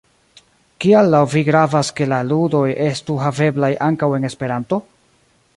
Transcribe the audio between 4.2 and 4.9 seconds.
en Esperanto?